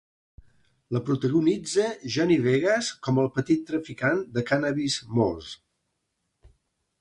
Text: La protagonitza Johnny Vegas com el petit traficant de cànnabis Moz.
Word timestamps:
La 0.95 1.01
protagonitza 1.09 1.85
Johnny 2.15 2.37
Vegas 2.45 2.89
com 3.09 3.21
el 3.25 3.29
petit 3.37 3.61
traficant 3.69 4.25
de 4.39 4.45
cànnabis 4.49 4.97
Moz. 5.21 5.53